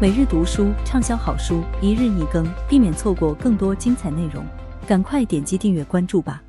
[0.00, 4.46] 每日读书畅销好书，一日一更，避免错过更多精彩内容。
[4.86, 6.40] 赶快点击订阅关注吧！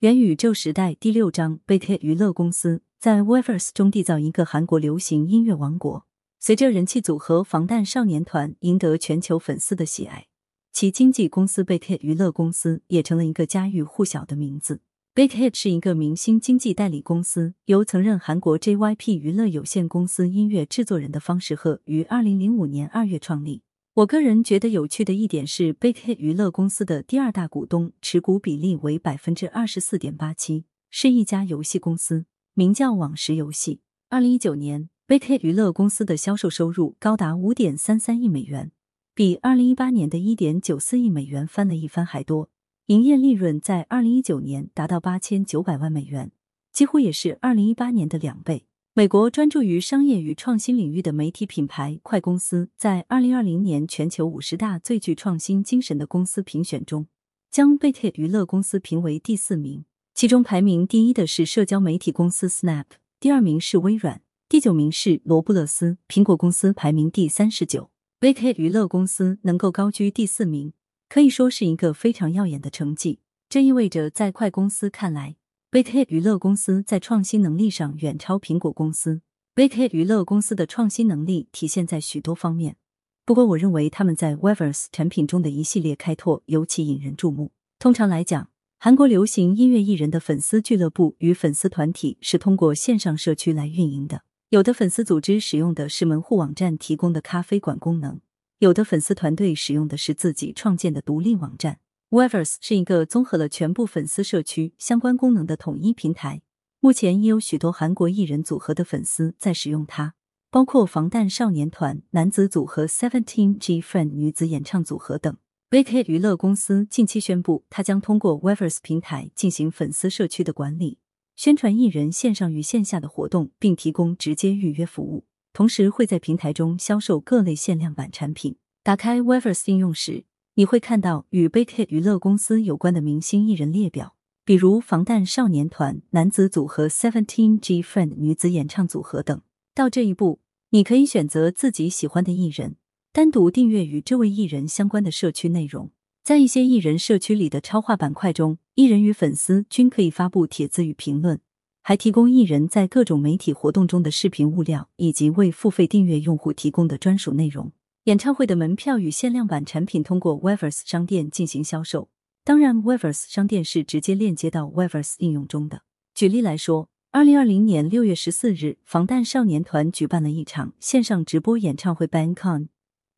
[0.00, 6.04] 元宇宙时代第六章贝特娱乐公司在 Weverse 中缔造一个韩国流行音乐王国。
[6.38, 10.26] 随着人气组合防弹少年团赢得全球粉丝的喜爱，
[10.70, 14.82] 其经纪公司贝特娱乐公司也成了一个家喻户晓的名字。
[15.18, 23.62] Big Hit 是一个明星经纪代理公司，由曾任韩国 JYP 娱乐有限公司音乐制作人的方世赫于二零零五年二月创立。
[23.94, 33.80] 我个人觉得有趣的一点是，Big Hit 娱乐公司的第二大股东持股比例为百分之二十四点八七，是一家游戏公司，名叫网石游戏。
[34.08, 38.70] 二零一九年，Big Hit 娱乐公司的销售收入高达五点三三亿美元，
[39.16, 42.50] 比二零一八年的一点九四亿美元翻了一番还多。
[42.88, 46.32] 营业利润在二零一九年达到八千九百万美元，
[46.72, 48.64] 几乎也是二零一八年的两倍。
[48.94, 57.06] 美国专注于商业与创新领域的媒体品牌快公司在二零二零年全球五十大最具创新精神的公司评选中，
[57.50, 59.84] 将贝特娱乐公司评为第四名。
[60.14, 62.86] 其中排名第一的是社交媒体公司 Snap，
[63.20, 65.98] 第二名是微软，第九名是罗布勒斯。
[66.08, 70.72] 苹果公司排名第三十九，贝特娱乐公司能够高居第四名。
[71.08, 73.20] 可以说是一个非常耀眼的成绩。
[73.48, 75.36] 这意味着，在快公司看来
[75.70, 79.22] ，Big Hit 娱乐公司在创新能力上远超苹果公司。
[79.54, 82.76] Big Hit 娱乐公司的创新能力体现在许多方面，
[83.24, 87.52] 不过我认为他们在 Weverse 产品中的一系列开拓尤其引人注目。
[87.78, 94.22] 通常来讲，韩国流行音乐艺人的粉丝俱乐部与粉丝团体是通过线上社区来运营的。
[94.50, 98.20] 有的粉丝组织使用的是门户网站提供的咖啡馆功能。
[98.58, 101.78] 有的粉丝团队使用的是自己创建的独立网站。
[102.10, 106.42] Weverse 是一个综合了全部粉丝社区相关功能的统一平台。
[106.80, 110.14] 目前已有许多韩国艺人组合的粉丝在使用它，
[110.50, 115.36] 包括防弹少年团男子组合 Seventeen、G Friend 女子演唱组合等。
[115.70, 120.98] Big Hit 娱乐公司近期宣布，它将通过 Weverse 平台进行粉丝社区的管理、
[121.36, 125.26] 宣传艺人线上与线下的活动，并提供直接预约服务。
[125.58, 128.54] 同时会在平台中销售各类限量版产品。
[128.84, 130.22] 打开 Weverse 应用时，
[130.54, 134.14] 你会看到与 Big Hit 娱乐公司有关的明星艺人列表，
[134.44, 139.42] 比如防弹少年团男子组合 Seventeen、G Friend 女子演唱组合等。
[139.74, 140.38] 到这一步，
[140.70, 142.76] 你可以选择自己喜欢的艺人，
[143.12, 145.90] 单独订阅与这位艺人相关的社区内容。
[146.22, 151.40] 在一些艺人社区里的超话板块中，艺人与粉丝均可以发布帖子与评论。
[151.88, 157.72] 还提供艺人在各种媒体活动中的视频物料，以及为付费订阅用户提供的专属内容。
[158.04, 162.10] 演唱会的门票与限量版产品通过 Weverse 商店进行销售。
[162.44, 165.80] 当然，Weverse 商店是直接链接到 Weverse 应用中的。
[166.14, 172.68] 举例来说，二零二零年六月十四日，防弹少年团举办了一场线上直播演唱会 BangCon。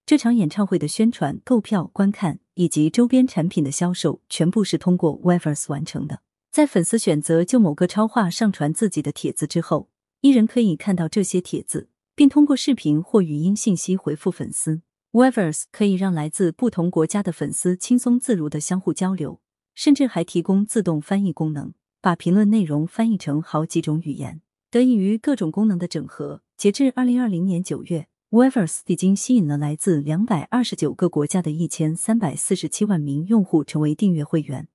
[0.06, 6.20] 这场演唱会的宣传、购票、观看以及周边产品的销售，全部是通过 Weverse 完成的。
[6.52, 9.88] 在粉丝选择就某个超话上传自己的帖子之后，
[10.20, 14.82] 艺人可以看到这些帖子，并通过视频或语音信息回复粉丝。
[15.12, 19.40] Weverse 可以让来自不同国家的粉丝轻松自如的相互交流，
[19.76, 24.42] 甚至还提供自动翻译功能，把评论内容翻译成好几种语言。
[24.72, 34.66] 得益于各种功能的整合，截至二零二零年九月，Weverse 已经吸引了来自两百二十九个国家的一千三百四十七万名用户成为订阅会员。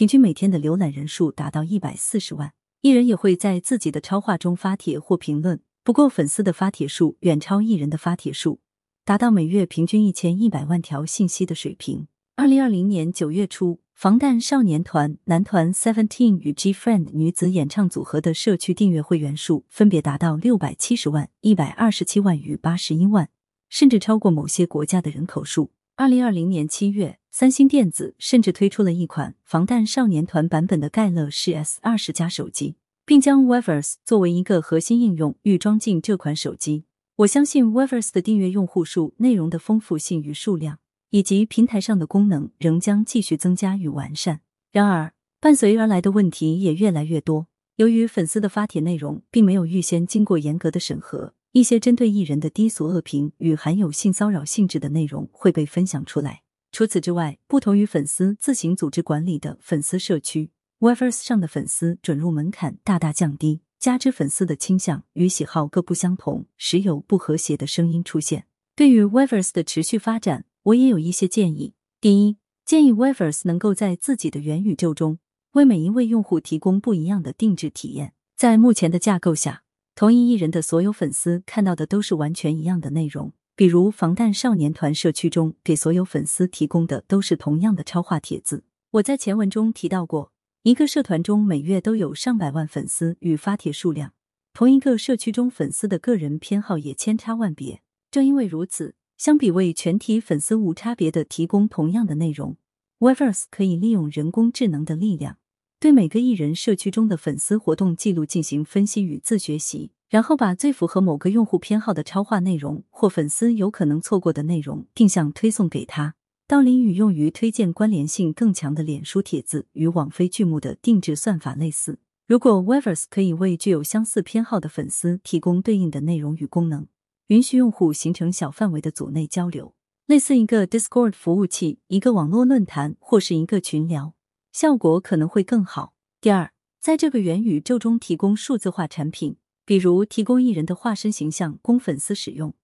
[0.00, 5.60] 平均每天的浏览人数达到一百四十万，艺人也会在自己的超话中发帖或评论。
[5.84, 8.60] 不过，粉丝的发帖数远超艺人的发帖数，
[9.04, 12.06] 达到每月平均一千一百万条信息的水平。
[12.36, 23.28] 二零二零年九月初，防弹少年团男团 Seventeen 与 G Friend 女子演唱组合的社区订阅会员数分别达到六百七十万、一百二十七万与八十一万，
[23.68, 25.72] 甚至超过某些国家的人口数。
[26.00, 27.18] 二零二零年七月。
[27.30, 36.84] 三星电子甚至推出了一款防弹少年团版本的盖乐世 S 二十加手机，并将 Weverse 作为一个核心应用预装进这款手机。
[37.16, 40.78] 我相信 Weverse 的订阅用户数、内容的丰富性与数量，
[41.10, 44.40] 以及平台上的功能仍将继续增加与完善。
[44.72, 47.48] 然而，伴随而来的问题也越来越多。
[47.76, 56.42] 由于粉丝的发帖内容并没有预先经过严格的审核，一些针对艺人的低俗恶评与含有性骚扰性质的内容会被分享出来。
[56.70, 68.46] 除此之外，不同于粉丝自行组织管理的粉丝社区，Weverse 上的粉丝准入门槛大大降低，加之粉丝的倾向与喜好各不相同，时有不和谐的声音出现。
[68.76, 71.74] 对于 Weverse 的持续发展，我也有一些建议。
[72.00, 75.18] 第一，建议 Weverse 能够在自己的元宇宙中，
[75.54, 78.12] 为每一位用户提供不一样的定制体验。
[78.36, 79.64] 在目前的架构下。
[80.00, 83.34] 同一艺人的所有粉丝看到的都是完全一样的内容。
[83.54, 88.64] 比如防弹少年团社区中给所有粉丝提供的都是同样的超话帖子。
[88.92, 90.32] 我在前文中提到过，
[90.62, 94.14] 一个社团中每月都有上百万粉丝与发帖数量，
[94.54, 97.82] 同一个社区中粉丝的个人偏好也千差万别。
[98.10, 102.56] 正因为如此，相比为全体粉丝无差别的提供同样的内容
[103.00, 105.36] ，Weverse 可以利用人工智能的力量，
[105.80, 109.92] 对每个艺人社区中的粉丝活动记录进行分析与自学习。
[110.10, 116.16] 然后把最符合某个用户偏好的超话内容或粉丝有可能错过的内容定向推送给他。
[116.48, 122.00] 道林与用于推荐关联性更强的脸书帖子与网飞剧目的定制算法类似。
[122.26, 126.88] 如果 Weverse 可以为具有相似偏好的粉丝提供对应的内容与功能，
[127.28, 129.74] 允许用户形成小范围的组内交流，
[130.06, 134.14] 类似一个 Discord 服务器、一个网络论坛或是一个群聊，
[134.52, 135.94] 效果可能会更好。
[136.20, 139.36] 第二，在这个元宇宙中提供数字化产品。
[139.66, 142.56] 比如提供艺人的化身形象供粉丝使用，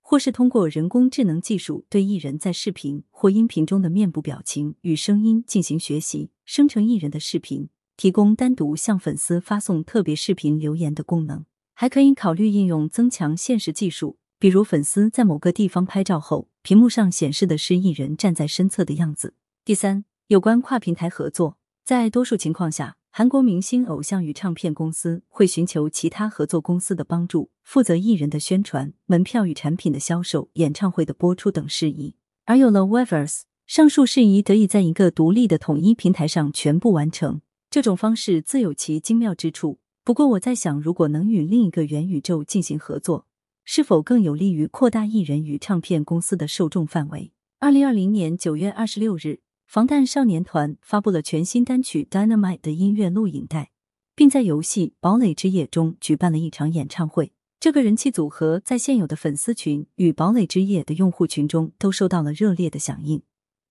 [0.00, 7.68] 或是通过人工智能技术对艺人在视频或音频中的面部表情与声音进行学习，生成艺人的视频，
[7.98, 11.44] 提供单独向粉丝发送特别视频留言的功能。
[11.74, 19.34] 还可以考虑应用增强现实技术，比如粉丝在某个地方拍照后，屏幕上显示的是艺人站在身侧的样子。
[19.66, 22.96] 第三，有关跨平台合作，在多数情况下。
[23.10, 32.16] 韩国明星、偶像与唱片公司会寻求其他合作公司的帮助，负责艺人的宣传、门票与产品的销售、演唱会的播出等事宜。
[32.46, 37.42] 而有了 Weverse，上述事宜得以在一个独立的统一平台上全部完成。
[37.70, 39.78] 这种方式自有其精妙之处。
[40.02, 43.26] 不过，我在想，如果能与另一个元宇宙进行合作，
[43.64, 47.30] 是否更有利于扩大艺人与唱片公司的受众范围？
[47.60, 49.40] 二零二零年九月二十六日。
[49.74, 53.72] 防弹少年团发布了全新单曲《Dynamite》的音乐录影带，
[54.14, 57.32] 并在游戏《堡垒之夜》中举办了一场演唱会。
[57.58, 63.20] 这个人气组合在现有的粉丝群与《堡垒之夜》的用户群中都受到了热烈的响应，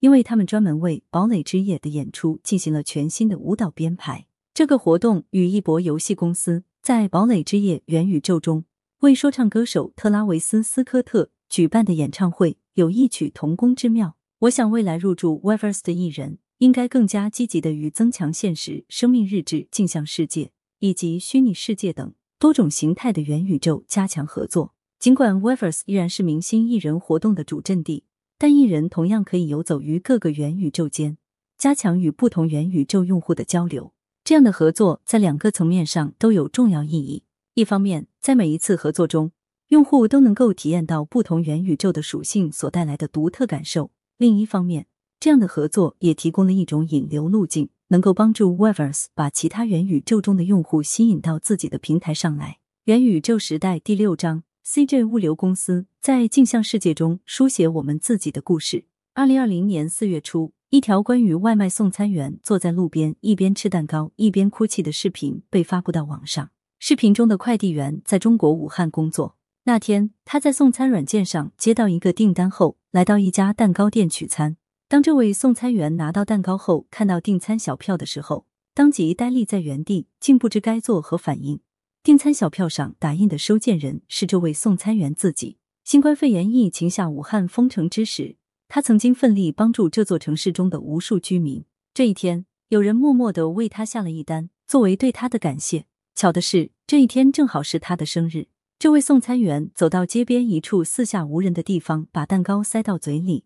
[0.01, 4.25] 因为他们专门为《堡垒之夜》的演出进行了全新的舞蹈编排。
[4.53, 8.65] 这个活动与一博游戏公司在《堡垒之夜》元宇宙中
[8.99, 14.17] 为说唱歌手特拉维斯·斯科特举办的演唱会有异曲同工之妙。
[14.43, 24.73] 我想，未来入驻 Weverse 的艺人应该更加积极的与增强现实、生命日志、镜像世界以及虚拟世界等多种形态的元宇宙加强合作。
[24.99, 28.03] 尽管 Weverse 依然是明星艺人活动的主阵地，
[28.37, 31.17] 但艺人同样可以游走于各个元宇宙间，
[31.57, 33.93] 加强与不同元宇宙用户的交流。
[34.25, 37.23] 这样的合作在两个层面上都有重要意义。
[37.53, 39.31] 一方面，在每一次合作中，
[39.69, 43.91] 用户都能够体验到不同元宇宙的属性所带来的独特感受。
[44.23, 44.87] 另一方面，
[45.19, 52.59] 这样的合作也提供了一种引流路径，能够帮助 Wevers 把其他元宇宙中的用户吸引到自己的平台上来。
[52.85, 58.85] 元宇宙时代第六章，CJ 物流公司在镜像世界中书写我们自己的故事。
[59.13, 66.49] 二零二零年四月初，一条关于外卖送餐员坐在路边一边吃蛋糕一边哭泣的视频被发布到网上。
[66.79, 69.35] 视频中的快递员在中国武汉工作。
[69.65, 74.55] 那天，他在送餐软件上接到一个订单后，来到一家蛋糕店取餐。
[74.87, 78.45] 当这位送餐员拿到蛋糕后，看到订餐小票的时候，
[78.75, 81.59] 当即呆立在原地，竟不知该作何反应。
[82.03, 85.57] 订餐小票上打印的收件人是这位送餐员自己。
[85.83, 88.35] 新冠肺炎疫情下，武汉封城之时，
[88.67, 91.65] 他曾经奋力帮助这座城市中的无数居民。
[91.95, 95.85] 这一天，有人默默的为他下了一单，作为对他的感谢。
[96.13, 98.49] 巧的是，这一天正好是他的生日。
[98.83, 103.45] 这位送餐员走到街边一处四下无人的地方，把蛋糕塞到嘴里，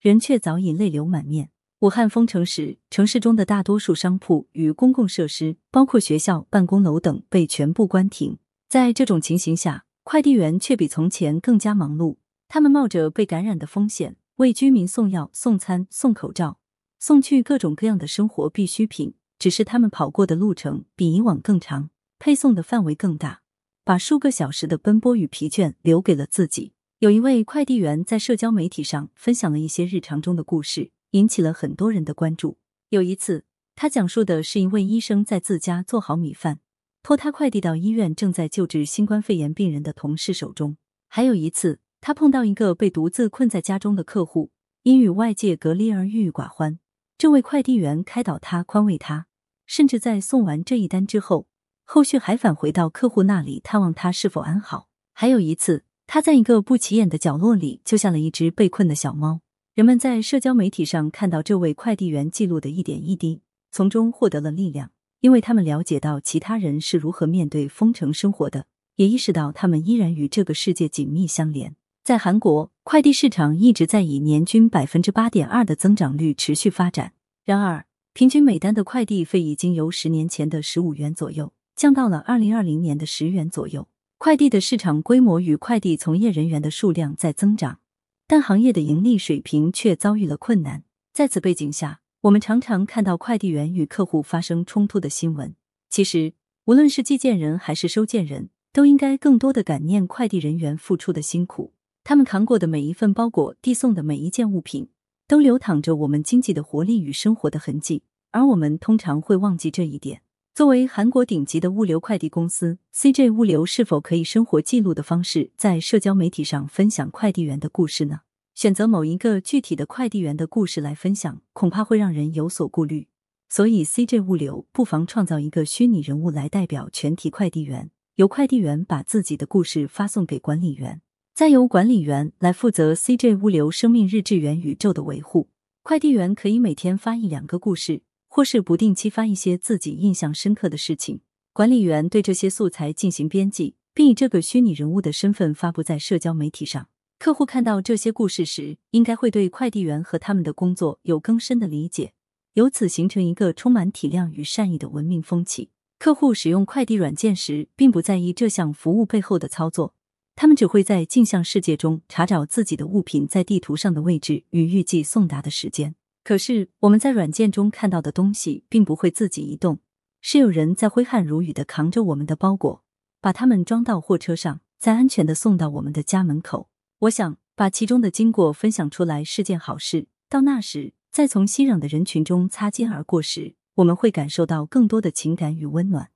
[0.00, 1.50] 人却早已泪流满面。
[1.80, 8.38] 武汉封城时，城市中的大多数商铺与公共设施，包括学校、办公楼等，被全部关停。
[8.66, 12.16] 在这种情形下，快递员却比从前更加忙碌。
[12.48, 16.60] 他们冒着被感染的风险，为居民送药、送餐、送口罩，
[16.98, 19.12] 送去各种各样的生活必需品。
[19.38, 23.42] 只是他们跑过的路程比以往更长，配送的范围更大。
[23.88, 26.74] 把数个小时的奔波与疲倦留给了自己。
[26.98, 32.58] 有一位快递员在社交媒体上分享了一些日常中的故事，引起了很多人的关注。
[32.90, 36.60] 有一次，他讲述的是一位医生在自家做好米饭，
[37.02, 40.76] 托他快递到医院正在救治新冠肺炎病人的同事手中。
[41.08, 44.50] 还有一次，他碰到一个被独自困在家中的客户，
[44.82, 46.78] 因与外界隔离而郁郁寡欢。
[47.16, 49.28] 这位快递员开导他，宽慰他，
[49.64, 51.46] 甚至在送完这一单之后。
[51.90, 54.88] 后续还返回到客户那里探望他是否安好。
[55.14, 59.40] 还有一次，他在一个不起眼的角落里救下了一只被困的小猫。
[59.74, 63.40] 人们在社交媒体上看到这位快递员记录的一点一滴，
[63.72, 64.90] 从中获得了力量，
[65.20, 68.66] 因为他们了解到其他人是如何面对封城生活的，
[68.96, 71.74] 也意识到他们依然与这个世界紧密相连。
[72.04, 77.14] 在韩国，快递市场一直在以年均百分之八点二的增长率持续发展。
[77.46, 83.86] 然而，平均每单的快递费已经由十年前的十五元左右降到了二零二零年的十元左右。
[84.18, 87.78] 快递的市场规模与快递从业人员的数量在增长，
[88.26, 90.82] 但行业的盈利水平却遭遇了困难。
[91.14, 95.54] 在此背景下，我们常常看到快递员与客户发生冲突的新闻。
[95.88, 96.32] 其实，
[96.64, 101.72] 无论是寄件人还是收件人，都应该更多的感念快递人员付出的辛苦。
[102.02, 104.88] 他们扛过的每一份包裹，递送的每一件物品，
[105.28, 108.02] 都流淌着我们经济的活力与生活的痕迹。
[108.32, 110.22] 而我们通常会忘记这一点。
[110.58, 118.22] 作为韩国顶级的物流快递公司，CJ 物流是否可以生活记录的方式在社交媒体上分享快递员的故事呢？
[118.56, 123.06] 选择某一个具体的快递员的故事来分享，恐怕会让人有所顾虑。
[123.48, 131.00] 所以，CJ 物流不妨创造一个虚拟人物来代表全体快递员，由快递员把自己的故事发送给管理员，
[131.36, 135.50] 再由管理员来负责 CJ 物流生命日志元宇宙的维护。
[135.84, 138.02] 快递员可以每天发一两个故事。
[138.28, 141.20] 或是不定期发一些自己印象深刻的事情，
[141.52, 146.88] 管理员对这些素材进行编辑，并以这个虚拟人物的身份发布在社交媒体上。
[147.18, 152.12] 客户看到这些故事时，应该会对快递员和他们的工作有更深的理解，
[152.52, 155.70] 由此形成一个充满体谅与善意的文明风气。
[155.98, 159.94] 客户使用快递软件时，并不在意这项服务背后的操作，
[160.36, 165.96] 他们只会在镜像世界中查找自己的物品在地图上的位置与预计送达的时间。
[166.28, 169.78] 可是我们在软件中看到的东西并不会自己移动，
[170.20, 172.84] 是有人在挥汗如雨的扛着我们的包裹，
[173.18, 176.68] 把它们装到货车上，再安全的送到我们的家门口。
[176.98, 180.08] 我想把其中的经过分享出来是件好事。
[180.28, 186.10] 到那时，再从熙攘的人群中擦肩而过时，我们会感受到更多的情感与温暖。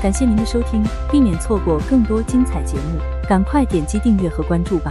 [0.00, 4.90] 感谢您的收听，避免错过更多精彩节目，赶快点击订阅和关注吧。